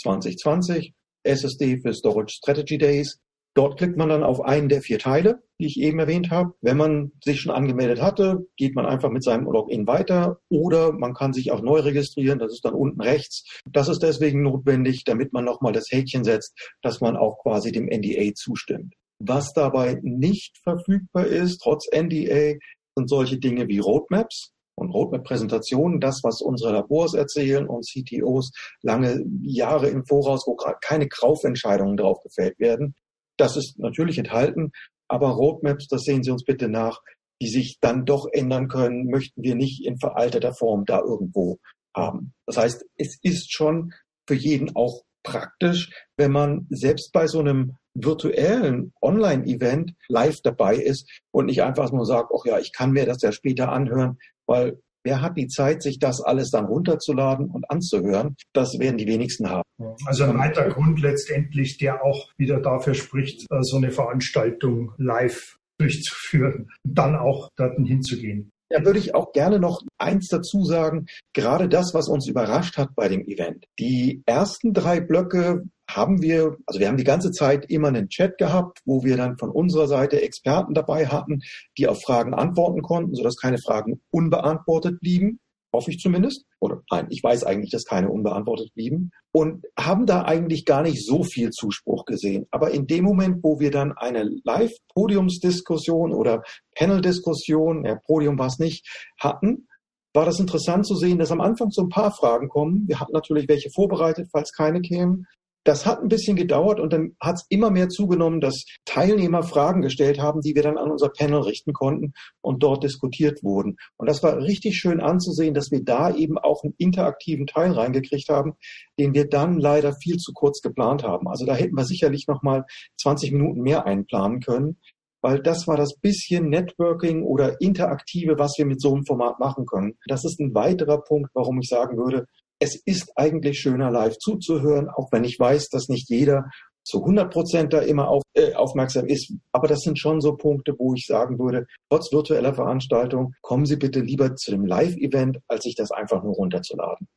2020, 0.00 0.94
SSD 1.22 1.80
für 1.80 1.94
Storage 1.94 2.34
Strategy 2.34 2.78
Days. 2.78 3.20
Dort 3.54 3.76
klickt 3.76 3.98
man 3.98 4.08
dann 4.08 4.22
auf 4.22 4.40
einen 4.40 4.68
der 4.68 4.80
vier 4.80 4.98
Teile, 4.98 5.42
die 5.60 5.66
ich 5.66 5.78
eben 5.78 5.98
erwähnt 5.98 6.30
habe. 6.30 6.54
Wenn 6.62 6.78
man 6.78 7.12
sich 7.22 7.40
schon 7.40 7.52
angemeldet 7.52 8.00
hatte, 8.00 8.46
geht 8.56 8.74
man 8.74 8.86
einfach 8.86 9.10
mit 9.10 9.22
seinem 9.22 9.44
Login 9.44 9.86
weiter 9.86 10.38
oder 10.48 10.92
man 10.92 11.12
kann 11.12 11.34
sich 11.34 11.52
auch 11.52 11.60
neu 11.60 11.80
registrieren. 11.80 12.38
Das 12.38 12.52
ist 12.52 12.64
dann 12.64 12.74
unten 12.74 13.02
rechts. 13.02 13.44
Das 13.70 13.88
ist 13.88 14.02
deswegen 14.02 14.42
notwendig, 14.42 15.04
damit 15.04 15.32
man 15.32 15.44
nochmal 15.44 15.72
das 15.72 15.90
Häkchen 15.90 16.24
setzt, 16.24 16.54
dass 16.80 17.00
man 17.00 17.16
auch 17.16 17.42
quasi 17.42 17.72
dem 17.72 17.86
NDA 17.86 18.32
zustimmt. 18.34 18.94
Was 19.18 19.52
dabei 19.52 20.00
nicht 20.02 20.58
verfügbar 20.64 21.26
ist, 21.26 21.60
trotz 21.62 21.86
NDA, 21.92 22.58
sind 22.96 23.08
solche 23.08 23.38
Dinge 23.38 23.68
wie 23.68 23.78
Roadmaps 23.78 24.52
und 24.74 24.90
Roadmap-Präsentationen, 24.90 26.00
das, 26.00 26.20
was 26.22 26.40
unsere 26.40 26.72
Labors 26.72 27.14
erzählen 27.14 27.68
und 27.68 27.86
CTOs 27.86 28.52
lange 28.82 29.24
Jahre 29.42 29.88
im 29.88 30.04
Voraus, 30.06 30.46
wo 30.46 30.56
keine 30.56 31.08
Kaufentscheidungen 31.08 31.96
drauf 31.96 32.20
gefällt 32.22 32.58
werden. 32.58 32.94
Das 33.36 33.56
ist 33.56 33.78
natürlich 33.78 34.18
enthalten, 34.18 34.72
aber 35.08 35.30
Roadmaps, 35.30 35.88
das 35.88 36.02
sehen 36.02 36.22
Sie 36.22 36.30
uns 36.30 36.44
bitte 36.44 36.68
nach, 36.68 37.00
die 37.40 37.48
sich 37.48 37.78
dann 37.80 38.04
doch 38.04 38.26
ändern 38.32 38.68
können, 38.68 39.10
möchten 39.10 39.42
wir 39.42 39.54
nicht 39.54 39.84
in 39.84 39.98
veralteter 39.98 40.54
Form 40.54 40.84
da 40.84 41.00
irgendwo 41.00 41.58
haben. 41.94 42.34
Das 42.46 42.56
heißt, 42.56 42.84
es 42.96 43.18
ist 43.22 43.52
schon 43.52 43.92
für 44.26 44.34
jeden 44.34 44.74
auch 44.76 45.02
praktisch, 45.22 45.90
wenn 46.16 46.32
man 46.32 46.66
selbst 46.70 47.12
bei 47.12 47.26
so 47.26 47.40
einem 47.40 47.76
virtuellen 47.94 48.92
Online-Event 49.02 49.94
live 50.08 50.40
dabei 50.42 50.76
ist 50.76 51.10
und 51.30 51.46
nicht 51.46 51.62
einfach 51.62 51.92
nur 51.92 52.06
sagt, 52.06 52.30
ach 52.34 52.44
ja, 52.44 52.58
ich 52.58 52.72
kann 52.72 52.92
mir 52.92 53.06
das 53.06 53.22
ja 53.22 53.32
später 53.32 53.70
anhören, 53.70 54.18
weil 54.46 54.80
Wer 55.04 55.20
hat 55.20 55.36
die 55.36 55.48
Zeit, 55.48 55.82
sich 55.82 55.98
das 55.98 56.20
alles 56.20 56.50
dann 56.50 56.66
runterzuladen 56.66 57.50
und 57.50 57.70
anzuhören? 57.70 58.36
Das 58.52 58.78
werden 58.78 58.98
die 58.98 59.06
wenigsten 59.06 59.48
haben. 59.48 59.62
Also 60.06 60.24
ein 60.24 60.38
weiterer 60.38 60.68
Grund 60.68 61.00
letztendlich, 61.00 61.78
der 61.78 62.04
auch 62.04 62.30
wieder 62.36 62.60
dafür 62.60 62.94
spricht, 62.94 63.50
äh, 63.50 63.62
so 63.62 63.76
eine 63.76 63.90
Veranstaltung 63.90 64.92
live 64.98 65.56
durchzuführen, 65.78 66.70
dann 66.84 67.16
auch 67.16 67.50
dorthin 67.56 67.84
hinzugehen. 67.84 68.52
Da 68.68 68.84
würde 68.86 68.98
ich 68.98 69.14
auch 69.14 69.32
gerne 69.32 69.58
noch 69.58 69.82
eins 69.98 70.28
dazu 70.28 70.64
sagen, 70.64 71.06
gerade 71.34 71.68
das, 71.68 71.92
was 71.92 72.08
uns 72.08 72.26
überrascht 72.26 72.78
hat 72.78 72.94
bei 72.94 73.08
dem 73.08 73.26
Event. 73.26 73.66
Die 73.78 74.22
ersten 74.24 74.72
drei 74.72 75.00
Blöcke 75.00 75.64
haben 75.96 76.22
wir, 76.22 76.56
also 76.66 76.80
wir 76.80 76.88
haben 76.88 76.96
die 76.96 77.04
ganze 77.04 77.30
Zeit 77.30 77.66
immer 77.70 77.88
einen 77.88 78.08
Chat 78.08 78.38
gehabt, 78.38 78.80
wo 78.84 79.04
wir 79.04 79.16
dann 79.16 79.38
von 79.38 79.50
unserer 79.50 79.88
Seite 79.88 80.22
Experten 80.22 80.74
dabei 80.74 81.06
hatten, 81.06 81.40
die 81.78 81.88
auf 81.88 82.02
Fragen 82.02 82.34
antworten 82.34 82.82
konnten, 82.82 83.14
sodass 83.14 83.36
keine 83.36 83.58
Fragen 83.58 84.00
unbeantwortet 84.10 85.00
blieben 85.00 85.40
hoffe 85.72 85.90
ich 85.90 85.98
zumindest. 85.98 86.44
Oder 86.60 86.82
nein, 86.90 87.06
ich 87.10 87.22
weiß 87.22 87.44
eigentlich, 87.44 87.70
dass 87.70 87.84
keine 87.84 88.10
unbeantwortet 88.10 88.72
blieben. 88.74 89.10
Und 89.32 89.64
haben 89.78 90.06
da 90.06 90.24
eigentlich 90.24 90.64
gar 90.64 90.82
nicht 90.82 91.04
so 91.04 91.22
viel 91.22 91.50
Zuspruch 91.50 92.04
gesehen. 92.04 92.46
Aber 92.50 92.70
in 92.70 92.86
dem 92.86 93.04
Moment, 93.04 93.42
wo 93.42 93.58
wir 93.58 93.70
dann 93.70 93.92
eine 93.92 94.24
Live-Podiumsdiskussion 94.44 96.12
oder 96.12 96.42
Panel-Diskussion, 96.76 97.84
ja, 97.84 97.96
Podium 98.06 98.38
war 98.38 98.48
es 98.48 98.58
nicht, 98.58 98.86
hatten, 99.18 99.66
war 100.14 100.26
das 100.26 100.38
interessant 100.38 100.86
zu 100.86 100.94
sehen, 100.94 101.18
dass 101.18 101.32
am 101.32 101.40
Anfang 101.40 101.70
so 101.70 101.82
ein 101.82 101.88
paar 101.88 102.12
Fragen 102.12 102.48
kommen. 102.48 102.86
Wir 102.86 103.00
hatten 103.00 103.12
natürlich 103.12 103.48
welche 103.48 103.70
vorbereitet, 103.70 104.28
falls 104.30 104.52
keine 104.52 104.82
kämen. 104.82 105.26
Das 105.64 105.86
hat 105.86 106.00
ein 106.00 106.08
bisschen 106.08 106.36
gedauert 106.36 106.80
und 106.80 106.92
dann 106.92 107.16
hat 107.20 107.36
es 107.36 107.46
immer 107.48 107.70
mehr 107.70 107.88
zugenommen, 107.88 108.40
dass 108.40 108.64
Teilnehmer 108.84 109.42
Fragen 109.42 109.82
gestellt 109.82 110.20
haben, 110.20 110.40
die 110.40 110.54
wir 110.54 110.62
dann 110.62 110.78
an 110.78 110.90
unser 110.90 111.08
Panel 111.08 111.40
richten 111.40 111.72
konnten 111.72 112.12
und 112.40 112.62
dort 112.62 112.82
diskutiert 112.82 113.42
wurden. 113.42 113.76
Und 113.96 114.08
das 114.08 114.22
war 114.22 114.38
richtig 114.38 114.76
schön 114.78 115.00
anzusehen, 115.00 115.54
dass 115.54 115.70
wir 115.70 115.84
da 115.84 116.14
eben 116.14 116.38
auch 116.38 116.64
einen 116.64 116.74
interaktiven 116.78 117.46
Teil 117.46 117.72
reingekriegt 117.72 118.28
haben, 118.28 118.54
den 118.98 119.14
wir 119.14 119.28
dann 119.28 119.58
leider 119.58 119.94
viel 119.94 120.16
zu 120.16 120.32
kurz 120.32 120.60
geplant 120.60 121.04
haben. 121.04 121.28
Also 121.28 121.46
da 121.46 121.54
hätten 121.54 121.76
wir 121.76 121.84
sicherlich 121.84 122.26
noch 122.26 122.42
mal 122.42 122.64
20 123.00 123.32
Minuten 123.32 123.60
mehr 123.60 123.86
einplanen 123.86 124.40
können, 124.40 124.78
weil 125.22 125.40
das 125.40 125.68
war 125.68 125.76
das 125.76 125.96
bisschen 125.96 126.48
Networking 126.48 127.22
oder 127.22 127.60
Interaktive, 127.60 128.38
was 128.38 128.54
wir 128.58 128.66
mit 128.66 128.80
so 128.80 128.92
einem 128.92 129.06
Format 129.06 129.38
machen 129.38 129.66
können. 129.66 129.96
Das 130.06 130.24
ist 130.24 130.40
ein 130.40 130.54
weiterer 130.54 131.00
Punkt, 131.00 131.30
warum 131.34 131.60
ich 131.60 131.68
sagen 131.68 131.96
würde, 131.96 132.26
es 132.62 132.80
ist 132.84 133.12
eigentlich 133.16 133.58
schöner, 133.58 133.90
live 133.90 134.16
zuzuhören, 134.18 134.88
auch 134.88 135.08
wenn 135.10 135.24
ich 135.24 135.36
weiß, 135.36 135.68
dass 135.68 135.88
nicht 135.88 136.08
jeder 136.08 136.44
zu 136.84 137.00
100 137.00 137.32
Prozent 137.32 137.72
da 137.72 137.80
immer 137.80 138.08
auf, 138.08 138.22
äh, 138.34 138.54
aufmerksam 138.54 139.06
ist. 139.06 139.34
Aber 139.50 139.66
das 139.66 139.80
sind 139.80 139.98
schon 139.98 140.20
so 140.20 140.36
Punkte, 140.36 140.74
wo 140.78 140.94
ich 140.94 141.06
sagen 141.06 141.40
würde, 141.40 141.66
trotz 141.90 142.12
virtueller 142.12 142.54
Veranstaltung, 142.54 143.34
kommen 143.40 143.66
Sie 143.66 143.76
bitte 143.76 143.98
lieber 143.98 144.36
zu 144.36 144.52
dem 144.52 144.64
Live-Event, 144.64 145.38
als 145.48 145.64
sich 145.64 145.74
das 145.74 145.90
einfach 145.90 146.22
nur 146.22 146.34
runterzuladen. 146.34 147.08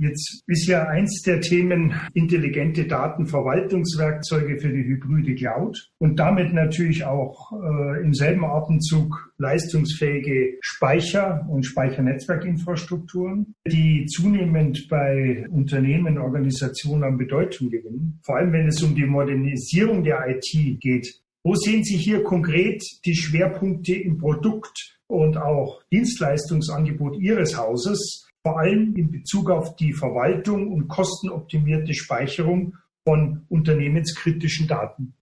Jetzt 0.00 0.44
ist 0.46 0.68
ja 0.68 0.86
eins 0.86 1.22
der 1.22 1.40
Themen 1.40 1.92
intelligente 2.14 2.86
Datenverwaltungswerkzeuge 2.86 4.60
für 4.60 4.68
die 4.68 4.84
hybride 4.84 5.34
Cloud 5.34 5.90
und 5.98 6.20
damit 6.20 6.52
natürlich 6.52 7.04
auch 7.04 7.50
äh, 7.52 8.04
im 8.04 8.14
selben 8.14 8.44
Atemzug 8.44 9.32
leistungsfähige 9.38 10.58
Speicher 10.60 11.44
und 11.50 11.66
Speichernetzwerkinfrastrukturen, 11.66 13.56
die 13.66 14.06
zunehmend 14.06 14.86
bei 14.88 15.44
Unternehmen, 15.50 16.18
Organisationen 16.18 17.02
an 17.02 17.18
Bedeutung 17.18 17.68
gewinnen. 17.68 18.20
Vor 18.22 18.36
allem, 18.36 18.52
wenn 18.52 18.68
es 18.68 18.80
um 18.80 18.94
die 18.94 19.06
Modernisierung 19.06 20.04
der 20.04 20.28
IT 20.28 20.80
geht. 20.80 21.12
Wo 21.42 21.56
sehen 21.56 21.82
Sie 21.82 21.96
hier 21.96 22.22
konkret 22.22 22.84
die 23.04 23.16
Schwerpunkte 23.16 23.94
im 23.94 24.18
Produkt 24.18 25.00
und 25.08 25.38
auch 25.38 25.82
Dienstleistungsangebot 25.90 27.18
Ihres 27.18 27.56
Hauses? 27.56 28.27
Vor 28.42 28.58
allem 28.58 28.94
in 28.96 29.10
Bezug 29.10 29.50
auf 29.50 29.76
die 29.76 29.92
Verwaltung 29.92 30.72
und 30.72 30.88
kostenoptimierte 30.88 31.94
Speicherung 31.94 32.76
von 33.04 33.44
unternehmenskritischen 33.48 34.68
Daten. 34.68 35.14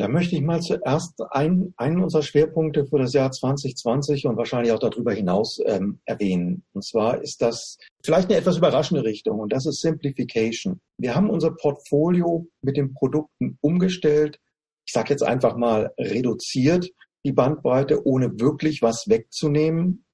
Da 0.00 0.08
möchte 0.08 0.34
ich 0.34 0.40
mal 0.40 0.62
zuerst 0.62 1.20
ein, 1.30 1.74
einen 1.76 2.00
unserer 2.00 2.22
Schwerpunkte 2.22 2.86
für 2.86 2.98
das 2.98 3.12
Jahr 3.12 3.30
2020 3.30 4.26
und 4.26 4.38
wahrscheinlich 4.38 4.72
auch 4.72 4.78
darüber 4.78 5.12
hinaus 5.12 5.60
ähm, 5.66 6.00
erwähnen. 6.06 6.64
Und 6.72 6.86
zwar 6.86 7.20
ist 7.20 7.42
das 7.42 7.76
vielleicht 8.02 8.30
eine 8.30 8.38
etwas 8.38 8.56
überraschende 8.56 9.04
Richtung 9.04 9.40
und 9.40 9.52
das 9.52 9.66
ist 9.66 9.82
Simplification. 9.82 10.80
Wir 10.96 11.14
haben 11.14 11.28
unser 11.28 11.50
Portfolio 11.50 12.46
mit 12.62 12.78
den 12.78 12.94
Produkten 12.94 13.58
umgestellt. 13.60 14.40
Ich 14.86 14.94
sage 14.94 15.10
jetzt 15.10 15.22
einfach 15.22 15.56
mal 15.58 15.92
reduziert 15.98 16.90
die 17.26 17.32
Bandbreite, 17.32 18.06
ohne 18.06 18.40
wirklich 18.40 18.80
was 18.80 19.06
wegzunehmen 19.06 20.06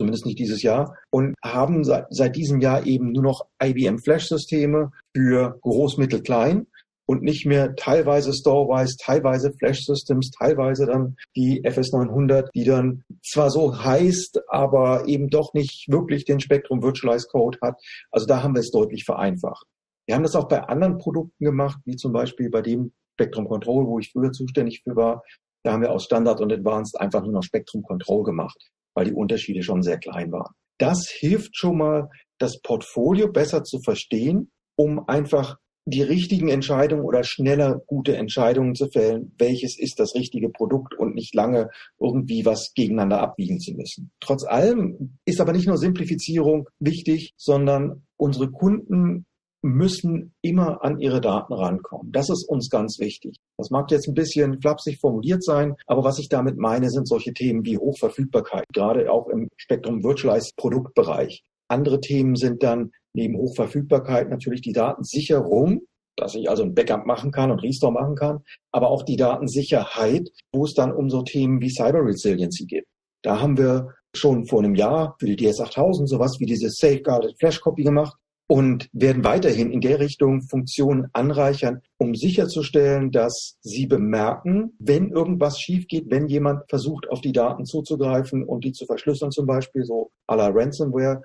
zumindest 0.00 0.24
nicht 0.24 0.38
dieses 0.38 0.62
Jahr, 0.62 0.96
und 1.10 1.34
haben 1.44 1.84
seit, 1.84 2.06
seit 2.08 2.34
diesem 2.34 2.62
Jahr 2.62 2.86
eben 2.86 3.12
nur 3.12 3.22
noch 3.22 3.46
IBM 3.62 3.98
Flash-Systeme 3.98 4.92
für 5.14 5.58
Groß, 5.60 5.98
Mittel, 5.98 6.22
Klein 6.22 6.66
und 7.06 7.22
nicht 7.22 7.44
mehr 7.44 7.74
teilweise 7.74 8.32
Storewise, 8.32 8.96
teilweise 8.98 9.52
Flash 9.58 9.84
Systems, 9.84 10.30
teilweise 10.30 10.86
dann 10.86 11.16
die 11.36 11.62
FS900, 11.64 12.48
die 12.54 12.64
dann 12.64 13.02
zwar 13.22 13.50
so 13.50 13.84
heißt, 13.84 14.40
aber 14.48 15.06
eben 15.06 15.28
doch 15.28 15.52
nicht 15.52 15.90
wirklich 15.90 16.24
den 16.24 16.40
Spektrum 16.40 16.82
Virtualized 16.82 17.28
Code 17.30 17.58
hat. 17.60 17.78
Also 18.10 18.24
da 18.24 18.42
haben 18.42 18.54
wir 18.54 18.60
es 18.60 18.70
deutlich 18.70 19.04
vereinfacht. 19.04 19.66
Wir 20.06 20.14
haben 20.14 20.22
das 20.22 20.34
auch 20.34 20.48
bei 20.48 20.62
anderen 20.62 20.96
Produkten 20.96 21.44
gemacht, 21.44 21.78
wie 21.84 21.96
zum 21.96 22.12
Beispiel 22.12 22.48
bei 22.48 22.62
dem 22.62 22.92
Spectrum 23.18 23.46
Control, 23.46 23.86
wo 23.86 23.98
ich 23.98 24.12
früher 24.12 24.32
zuständig 24.32 24.80
für 24.82 24.96
war. 24.96 25.22
Da 25.62 25.72
haben 25.72 25.82
wir 25.82 25.92
aus 25.92 26.04
Standard 26.04 26.40
und 26.40 26.50
Advanced 26.50 26.98
einfach 26.98 27.22
nur 27.22 27.32
noch 27.32 27.42
Spectrum 27.42 27.82
Control 27.82 28.22
gemacht 28.22 28.70
weil 28.94 29.06
die 29.06 29.14
Unterschiede 29.14 29.62
schon 29.62 29.82
sehr 29.82 29.98
klein 29.98 30.32
waren. 30.32 30.54
Das 30.78 31.08
hilft 31.10 31.56
schon 31.56 31.78
mal, 31.78 32.08
das 32.38 32.60
Portfolio 32.62 33.30
besser 33.30 33.64
zu 33.64 33.80
verstehen, 33.80 34.50
um 34.76 35.06
einfach 35.08 35.56
die 35.86 36.02
richtigen 36.02 36.48
Entscheidungen 36.48 37.04
oder 37.04 37.24
schneller 37.24 37.80
gute 37.86 38.16
Entscheidungen 38.16 38.74
zu 38.74 38.88
fällen, 38.88 39.34
welches 39.38 39.78
ist 39.78 39.98
das 39.98 40.14
richtige 40.14 40.50
Produkt 40.50 40.94
und 40.94 41.14
nicht 41.14 41.34
lange 41.34 41.68
irgendwie 41.98 42.44
was 42.44 42.72
gegeneinander 42.74 43.20
abwiegen 43.20 43.58
zu 43.58 43.72
müssen. 43.72 44.10
Trotz 44.20 44.44
allem 44.44 45.18
ist 45.24 45.40
aber 45.40 45.52
nicht 45.52 45.66
nur 45.66 45.78
Simplifizierung 45.78 46.68
wichtig, 46.78 47.32
sondern 47.36 48.06
unsere 48.16 48.50
Kunden 48.50 49.26
müssen 49.62 50.32
immer 50.42 50.82
an 50.82 50.98
ihre 50.98 51.20
Daten 51.20 51.52
rankommen. 51.52 52.12
Das 52.12 52.30
ist 52.30 52.48
uns 52.48 52.70
ganz 52.70 52.98
wichtig. 52.98 53.36
Das 53.58 53.70
mag 53.70 53.90
jetzt 53.90 54.08
ein 54.08 54.14
bisschen 54.14 54.60
flapsig 54.60 54.98
formuliert 54.98 55.44
sein, 55.44 55.74
aber 55.86 56.04
was 56.04 56.18
ich 56.18 56.28
damit 56.28 56.56
meine, 56.56 56.90
sind 56.90 57.06
solche 57.06 57.32
Themen 57.32 57.64
wie 57.64 57.78
Hochverfügbarkeit, 57.78 58.64
gerade 58.72 59.10
auch 59.10 59.28
im 59.28 59.48
Spektrum 59.56 60.02
Virtualized 60.02 60.56
Produktbereich. 60.56 61.42
Andere 61.68 62.00
Themen 62.00 62.36
sind 62.36 62.62
dann 62.62 62.92
neben 63.12 63.36
Hochverfügbarkeit 63.36 64.30
natürlich 64.30 64.62
die 64.62 64.72
Datensicherung, 64.72 65.82
dass 66.16 66.34
ich 66.34 66.48
also 66.48 66.62
ein 66.62 66.74
Backup 66.74 67.06
machen 67.06 67.30
kann 67.30 67.50
und 67.50 67.62
Restore 67.62 67.92
machen 67.92 68.14
kann, 68.14 68.40
aber 68.72 68.90
auch 68.90 69.02
die 69.02 69.16
Datensicherheit, 69.16 70.28
wo 70.52 70.64
es 70.64 70.74
dann 70.74 70.92
um 70.92 71.10
so 71.10 71.22
Themen 71.22 71.60
wie 71.60 71.70
Cyber 71.70 72.04
Resiliency 72.04 72.66
geht. 72.66 72.86
Da 73.22 73.40
haben 73.40 73.58
wir 73.58 73.94
schon 74.14 74.46
vor 74.46 74.60
einem 74.60 74.74
Jahr 74.74 75.16
für 75.20 75.26
die 75.26 75.36
DS8000 75.36 76.06
sowas 76.06 76.36
wie 76.38 76.46
diese 76.46 76.68
Safeguarded 76.70 77.38
Flash 77.38 77.60
Copy 77.60 77.84
gemacht 77.84 78.16
und 78.50 78.88
werden 78.92 79.22
weiterhin 79.22 79.70
in 79.70 79.80
der 79.80 80.00
Richtung 80.00 80.42
Funktionen 80.42 81.06
anreichern, 81.12 81.82
um 81.98 82.16
sicherzustellen, 82.16 83.12
dass 83.12 83.56
sie 83.60 83.86
bemerken, 83.86 84.72
wenn 84.80 85.10
irgendwas 85.10 85.60
schief 85.60 85.86
geht, 85.86 86.10
wenn 86.10 86.26
jemand 86.26 86.68
versucht, 86.68 87.08
auf 87.10 87.20
die 87.20 87.30
Daten 87.30 87.64
zuzugreifen 87.64 88.42
und 88.42 88.64
die 88.64 88.72
zu 88.72 88.86
verschlüsseln, 88.86 89.30
zum 89.30 89.46
Beispiel 89.46 89.84
so 89.84 90.10
à 90.26 90.34
la 90.34 90.48
Ransomware, 90.48 91.22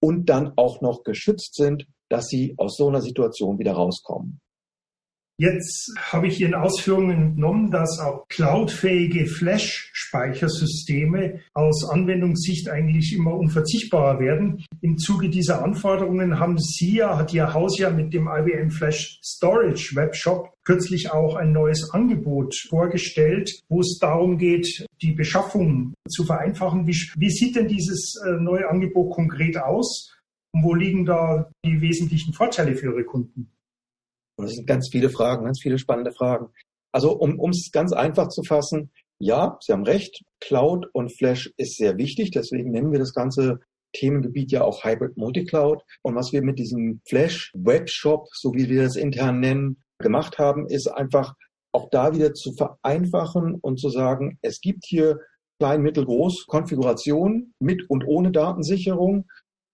und 0.00 0.28
dann 0.28 0.52
auch 0.56 0.82
noch 0.82 1.02
geschützt 1.02 1.54
sind, 1.54 1.86
dass 2.10 2.28
sie 2.28 2.54
aus 2.58 2.76
so 2.76 2.88
einer 2.88 3.00
Situation 3.00 3.58
wieder 3.58 3.72
rauskommen. 3.72 4.42
Jetzt 5.38 5.92
habe 5.98 6.28
ich 6.28 6.40
Ihren 6.40 6.54
Ausführungen 6.54 7.10
entnommen, 7.10 7.70
dass 7.70 7.98
auch 7.98 8.26
cloudfähige 8.28 9.26
Flash-Speichersysteme 9.26 11.40
aus 11.52 11.84
Anwendungssicht 11.84 12.70
eigentlich 12.70 13.12
immer 13.12 13.34
unverzichtbarer 13.34 14.18
werden. 14.18 14.64
Im 14.80 14.96
Zuge 14.96 15.28
dieser 15.28 15.62
Anforderungen 15.62 16.38
haben 16.38 16.58
Sie 16.58 16.96
ja, 16.96 17.18
hat 17.18 17.34
Ihr 17.34 17.52
Haus 17.52 17.78
ja 17.78 17.90
mit 17.90 18.14
dem 18.14 18.28
IBM 18.28 18.70
Flash 18.70 19.20
Storage 19.22 19.94
Webshop 19.94 20.54
kürzlich 20.64 21.12
auch 21.12 21.36
ein 21.36 21.52
neues 21.52 21.90
Angebot 21.90 22.54
vorgestellt, 22.70 23.60
wo 23.68 23.80
es 23.80 23.98
darum 24.00 24.38
geht, 24.38 24.86
die 25.02 25.12
Beschaffung 25.12 25.92
zu 26.08 26.24
vereinfachen. 26.24 26.86
Wie, 26.86 26.96
wie 27.14 27.30
sieht 27.30 27.56
denn 27.56 27.68
dieses 27.68 28.18
äh, 28.26 28.40
neue 28.40 28.70
Angebot 28.70 29.12
konkret 29.12 29.58
aus? 29.58 30.14
Und 30.52 30.64
wo 30.64 30.74
liegen 30.74 31.04
da 31.04 31.50
die 31.62 31.82
wesentlichen 31.82 32.32
Vorteile 32.32 32.74
für 32.74 32.86
Ihre 32.86 33.04
Kunden? 33.04 33.50
Und 34.36 34.46
das 34.46 34.54
sind 34.54 34.66
ganz 34.66 34.88
viele 34.90 35.10
Fragen, 35.10 35.44
ganz 35.44 35.60
viele 35.60 35.78
spannende 35.78 36.12
Fragen. 36.12 36.48
Also 36.92 37.12
um 37.12 37.50
es 37.50 37.70
ganz 37.72 37.92
einfach 37.92 38.28
zu 38.28 38.42
fassen, 38.42 38.90
ja, 39.18 39.58
Sie 39.60 39.72
haben 39.72 39.84
recht, 39.84 40.22
Cloud 40.40 40.86
und 40.92 41.16
Flash 41.16 41.52
ist 41.56 41.76
sehr 41.76 41.96
wichtig, 41.96 42.30
deswegen 42.32 42.70
nennen 42.70 42.92
wir 42.92 42.98
das 42.98 43.14
ganze 43.14 43.60
Themengebiet 43.94 44.52
ja 44.52 44.62
auch 44.62 44.84
Hybrid 44.84 45.16
Multicloud. 45.16 45.82
Und 46.02 46.14
was 46.14 46.32
wir 46.32 46.42
mit 46.42 46.58
diesem 46.58 47.00
Flash 47.08 47.52
Webshop, 47.54 48.28
so 48.32 48.52
wie 48.52 48.68
wir 48.68 48.82
das 48.82 48.96
intern 48.96 49.40
nennen, 49.40 49.82
gemacht 49.98 50.38
haben, 50.38 50.66
ist 50.68 50.88
einfach 50.88 51.34
auch 51.72 51.88
da 51.90 52.14
wieder 52.14 52.34
zu 52.34 52.52
vereinfachen 52.52 53.54
und 53.60 53.80
zu 53.80 53.88
sagen, 53.88 54.38
es 54.42 54.60
gibt 54.60 54.84
hier 54.86 55.18
klein, 55.58 55.82
mittel, 55.82 56.04
groß 56.04 56.46
Konfigurationen 56.46 57.54
mit 57.58 57.88
und 57.88 58.04
ohne 58.06 58.30
Datensicherung 58.30 59.26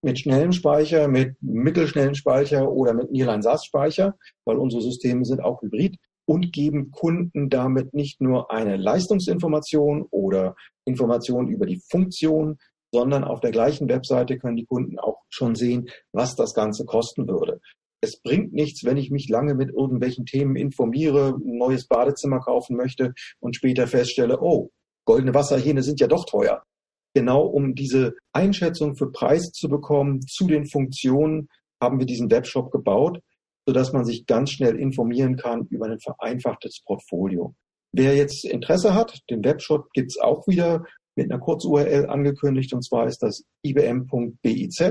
mit 0.03 0.19
schnellem 0.19 0.51
Speicher, 0.51 1.07
mit 1.07 1.35
mittelschnellen 1.41 2.15
Speicher 2.15 2.71
oder 2.71 2.93
mit 2.93 3.11
Nearline-SAS-Speicher, 3.11 4.15
weil 4.45 4.57
unsere 4.57 4.81
Systeme 4.81 5.25
sind 5.25 5.41
auch 5.41 5.61
hybrid 5.61 5.97
und 6.25 6.53
geben 6.53 6.91
Kunden 6.91 7.49
damit 7.49 7.93
nicht 7.93 8.21
nur 8.21 8.51
eine 8.51 8.77
Leistungsinformation 8.77 10.05
oder 10.11 10.55
Informationen 10.85 11.49
über 11.49 11.65
die 11.65 11.81
Funktion, 11.89 12.57
sondern 12.93 13.23
auf 13.23 13.39
der 13.39 13.51
gleichen 13.51 13.89
Webseite 13.89 14.37
können 14.37 14.55
die 14.55 14.65
Kunden 14.65 14.99
auch 14.99 15.21
schon 15.29 15.55
sehen, 15.55 15.89
was 16.11 16.35
das 16.35 16.53
Ganze 16.53 16.85
kosten 16.85 17.27
würde. 17.27 17.59
Es 18.01 18.21
bringt 18.21 18.53
nichts, 18.53 18.83
wenn 18.83 18.97
ich 18.97 19.11
mich 19.11 19.29
lange 19.29 19.55
mit 19.55 19.69
irgendwelchen 19.69 20.25
Themen 20.25 20.55
informiere, 20.55 21.29
ein 21.29 21.57
neues 21.57 21.87
Badezimmer 21.87 22.39
kaufen 22.39 22.75
möchte 22.75 23.13
und 23.39 23.55
später 23.55 23.87
feststelle, 23.87 24.41
oh, 24.41 24.69
goldene 25.05 25.33
Wasserhähne 25.33 25.81
sind 25.81 25.99
ja 26.01 26.07
doch 26.07 26.25
teuer 26.25 26.63
genau 27.13 27.45
um 27.45 27.75
diese 27.75 28.15
Einschätzung 28.33 28.95
für 28.95 29.11
Preise 29.11 29.51
zu 29.51 29.69
bekommen 29.69 30.21
zu 30.21 30.47
den 30.47 30.65
Funktionen, 30.65 31.49
haben 31.81 31.99
wir 31.99 32.05
diesen 32.05 32.31
Webshop 32.31 32.71
gebaut, 32.71 33.19
sodass 33.67 33.93
man 33.93 34.05
sich 34.05 34.25
ganz 34.25 34.51
schnell 34.51 34.79
informieren 34.79 35.35
kann 35.35 35.67
über 35.69 35.85
ein 35.85 35.99
vereinfachtes 35.99 36.81
Portfolio. 36.85 37.55
Wer 37.91 38.15
jetzt 38.15 38.45
Interesse 38.45 38.93
hat, 38.93 39.19
den 39.29 39.43
Webshop 39.43 39.91
gibt's 39.93 40.17
auch 40.19 40.47
wieder 40.47 40.83
mit 41.15 41.31
einer 41.31 41.39
Kurz-URL 41.39 42.07
angekündigt, 42.07 42.73
und 42.73 42.83
zwar 42.83 43.05
ist 43.07 43.19
das 43.19 43.43
ibm.biz, 43.63 44.81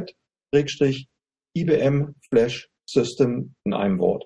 IBM 1.55 2.15
Flash 2.29 2.69
System 2.89 3.55
in 3.65 3.75
einem 3.75 3.99
Wort. 3.99 4.25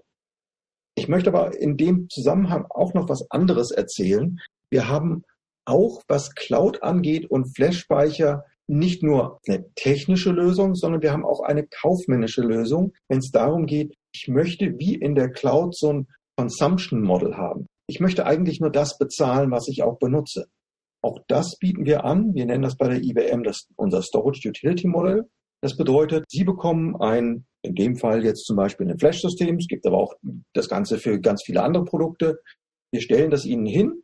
Ich 0.97 1.09
möchte 1.09 1.31
aber 1.31 1.59
in 1.59 1.77
dem 1.77 2.09
Zusammenhang 2.09 2.67
auch 2.71 2.95
noch 2.95 3.09
was 3.09 3.31
anderes 3.31 3.71
erzählen. 3.71 4.39
Wir 4.71 4.89
haben 4.89 5.25
auch, 5.67 6.03
was 6.09 6.35
Cloud 6.35 6.83
angeht 6.83 7.31
und 7.31 7.55
Flash-Speicher, 7.55 8.45
nicht 8.69 9.03
nur 9.03 9.41
eine 9.47 9.65
technische 9.75 10.33
Lösung, 10.33 10.75
sondern 10.75 11.03
wir 11.03 11.13
haben 11.13 11.25
auch 11.25 11.41
eine 11.41 11.67
kaufmännische 11.67 12.43
Lösung, 12.43 12.93
wenn 13.09 13.19
es 13.19 13.31
darum 13.31 13.67
geht, 13.67 13.95
ich 14.13 14.29
möchte 14.29 14.79
wie 14.79 14.95
in 14.95 15.15
der 15.15 15.31
Cloud 15.31 15.77
so 15.77 15.93
ein 15.93 16.09
Consumption 16.37 17.03
Model 17.03 17.37
haben. 17.37 17.67
Ich 17.89 18.01
möchte 18.01 18.27
eigentlich 18.27 18.61
nur 18.61 18.71
das 18.71 18.99
bezahlen, 18.99 19.51
was 19.51 19.69
ich 19.69 19.83
auch 19.83 19.99
benutze. 19.99 20.47
Auch 21.03 21.21
das 21.29 21.57
bieten 21.59 21.85
wir 21.87 22.05
an. 22.05 22.35
Wir 22.35 22.47
nennen 22.47 22.63
das 22.63 22.77
bei 22.77 22.89
der 22.89 23.03
IBM 23.03 23.45
das, 23.45 23.69
unser 23.77 24.03
Storage 24.03 24.49
Utility 24.49 24.89
Model. 24.89 25.29
Das 25.63 25.77
bedeutet, 25.77 26.25
Sie 26.29 26.45
bekommen 26.45 26.97
ein, 26.97 27.47
in 27.63 27.75
dem 27.75 27.97
Fall 27.97 28.25
jetzt 28.25 28.45
zum 28.45 28.57
Beispiel 28.57 28.91
ein 28.91 28.99
Flash-System. 28.99 29.57
Es 29.57 29.69
gibt 29.69 29.87
aber 29.87 29.99
auch 29.99 30.15
das 30.53 30.69
Ganze 30.69 30.99
für 30.99 31.21
ganz 31.21 31.43
viele 31.45 31.63
andere 31.63 31.85
Produkte. 31.85 32.41
Wir 32.93 33.01
stellen 33.01 33.31
das 33.31 33.45
Ihnen 33.45 33.67
hin. 33.67 34.03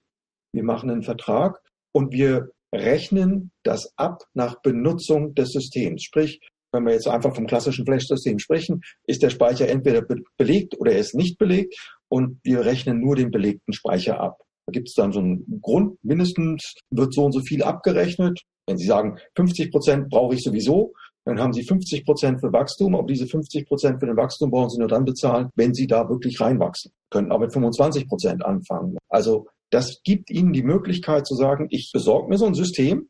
Wir 0.52 0.64
machen 0.64 0.90
einen 0.90 1.02
Vertrag 1.02 1.60
und 1.92 2.12
wir 2.12 2.50
rechnen 2.74 3.50
das 3.64 3.92
ab 3.96 4.24
nach 4.34 4.60
Benutzung 4.62 5.34
des 5.34 5.52
Systems. 5.52 6.02
Sprich, 6.02 6.40
wenn 6.72 6.84
wir 6.84 6.92
jetzt 6.92 7.06
einfach 7.06 7.34
vom 7.34 7.46
klassischen 7.46 7.84
Flash-System 7.84 8.38
sprechen, 8.38 8.80
ist 9.06 9.22
der 9.22 9.30
Speicher 9.30 9.68
entweder 9.68 10.02
be 10.02 10.16
belegt 10.38 10.78
oder 10.78 10.92
er 10.92 10.98
ist 10.98 11.14
nicht 11.14 11.38
belegt 11.38 11.74
und 12.08 12.38
wir 12.44 12.64
rechnen 12.64 13.00
nur 13.00 13.16
den 13.16 13.30
belegten 13.30 13.74
Speicher 13.74 14.20
ab. 14.20 14.38
Da 14.66 14.72
gibt 14.72 14.88
es 14.88 14.94
dann 14.94 15.12
so 15.12 15.20
einen 15.20 15.60
Grund, 15.60 16.02
mindestens 16.02 16.74
wird 16.90 17.12
so 17.12 17.24
und 17.24 17.32
so 17.32 17.40
viel 17.40 17.62
abgerechnet. 17.62 18.40
Wenn 18.66 18.78
Sie 18.78 18.86
sagen, 18.86 19.18
50 19.36 19.70
Prozent 19.70 20.08
brauche 20.08 20.34
ich 20.34 20.42
sowieso, 20.42 20.94
dann 21.24 21.40
haben 21.40 21.52
Sie 21.52 21.64
50 21.64 22.04
Prozent 22.04 22.40
für 22.40 22.52
Wachstum, 22.52 22.94
aber 22.94 23.06
diese 23.06 23.26
50 23.26 23.66
Prozent 23.66 24.00
für 24.00 24.06
den 24.06 24.16
Wachstum 24.16 24.50
brauchen 24.50 24.70
Sie 24.70 24.78
nur 24.78 24.88
dann 24.88 25.04
bezahlen, 25.04 25.50
wenn 25.56 25.74
Sie 25.74 25.86
da 25.86 26.08
wirklich 26.08 26.40
reinwachsen. 26.40 26.92
Können 27.10 27.32
auch 27.32 27.38
mit 27.38 27.52
25 27.52 28.08
Prozent 28.08 28.44
anfangen. 28.44 28.96
Also 29.08 29.46
das 29.72 30.02
gibt 30.04 30.30
Ihnen 30.30 30.52
die 30.52 30.62
Möglichkeit 30.62 31.26
zu 31.26 31.34
sagen, 31.34 31.66
ich 31.70 31.90
besorge 31.92 32.28
mir 32.28 32.38
so 32.38 32.46
ein 32.46 32.54
System, 32.54 33.08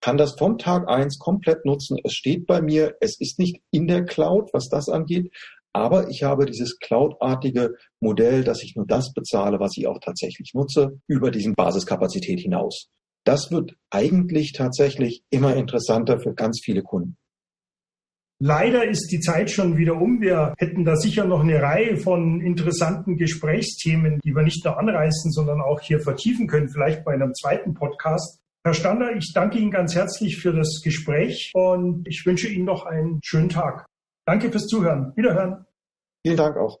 kann 0.00 0.16
das 0.16 0.34
von 0.36 0.58
Tag 0.58 0.88
eins 0.88 1.18
komplett 1.18 1.64
nutzen. 1.64 1.96
Es 2.02 2.14
steht 2.14 2.46
bei 2.46 2.60
mir, 2.60 2.96
es 3.00 3.20
ist 3.20 3.38
nicht 3.38 3.62
in 3.70 3.86
der 3.86 4.04
Cloud, 4.04 4.50
was 4.52 4.68
das 4.68 4.88
angeht, 4.88 5.32
aber 5.72 6.10
ich 6.10 6.24
habe 6.24 6.44
dieses 6.44 6.78
Cloud-artige 6.80 7.76
Modell, 8.00 8.42
dass 8.42 8.62
ich 8.62 8.74
nur 8.74 8.86
das 8.86 9.12
bezahle, 9.14 9.60
was 9.60 9.76
ich 9.76 9.86
auch 9.86 10.00
tatsächlich 10.00 10.52
nutze, 10.54 11.00
über 11.06 11.30
diesen 11.30 11.54
Basiskapazität 11.54 12.40
hinaus. 12.40 12.88
Das 13.24 13.52
wird 13.52 13.76
eigentlich 13.90 14.52
tatsächlich 14.52 15.22
immer 15.30 15.54
interessanter 15.54 16.18
für 16.18 16.34
ganz 16.34 16.60
viele 16.62 16.82
Kunden. 16.82 17.16
Leider 18.44 18.84
ist 18.84 19.12
die 19.12 19.20
Zeit 19.20 19.52
schon 19.52 19.76
wieder 19.76 19.94
um. 19.94 20.20
Wir 20.20 20.52
hätten 20.58 20.84
da 20.84 20.96
sicher 20.96 21.24
noch 21.24 21.44
eine 21.44 21.62
Reihe 21.62 21.96
von 21.96 22.40
interessanten 22.40 23.16
Gesprächsthemen, 23.16 24.18
die 24.24 24.34
wir 24.34 24.42
nicht 24.42 24.64
nur 24.64 24.80
anreißen, 24.80 25.30
sondern 25.30 25.60
auch 25.60 25.80
hier 25.80 26.00
vertiefen 26.00 26.48
können, 26.48 26.68
vielleicht 26.68 27.04
bei 27.04 27.12
einem 27.12 27.32
zweiten 27.34 27.72
Podcast. 27.72 28.40
Herr 28.64 28.74
Stander, 28.74 29.14
ich 29.14 29.30
danke 29.32 29.58
Ihnen 29.58 29.70
ganz 29.70 29.94
herzlich 29.94 30.40
für 30.40 30.52
das 30.52 30.80
Gespräch 30.82 31.52
und 31.54 32.08
ich 32.08 32.26
wünsche 32.26 32.48
Ihnen 32.48 32.64
noch 32.64 32.84
einen 32.84 33.20
schönen 33.22 33.48
Tag. 33.48 33.86
Danke 34.26 34.50
fürs 34.50 34.66
Zuhören. 34.66 35.12
Wiederhören. 35.14 35.64
Vielen 36.26 36.36
Dank 36.36 36.56
auch. 36.56 36.80